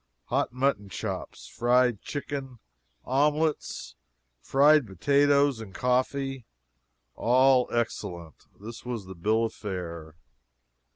[0.29, 2.57] Hot mutton chops, fried chicken,
[3.05, 3.93] omelettes,
[4.39, 6.47] fried potatoes and coffee
[7.13, 8.47] all excellent.
[8.59, 10.15] This was the bill of fare.